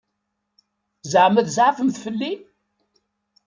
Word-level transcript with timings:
Ẓeɛma 1.11 1.41
tzeɛfemt 1.47 1.97
fell-i? 2.03 2.33